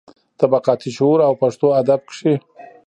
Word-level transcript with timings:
طبقاتي 0.39 0.89
شعور 0.97 1.19
او 1.27 1.33
پښتو 1.41 1.67
ادب 1.81 2.01
کې. 2.17 2.33